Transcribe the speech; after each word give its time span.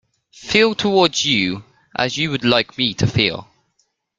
Feel 0.33 0.73
towards 0.73 1.25
you 1.25 1.63
as 1.95 2.17
you 2.17 2.31
would 2.31 2.43
like 2.43 2.75
me 2.75 2.95
to 2.95 3.05
feel. 3.05 3.47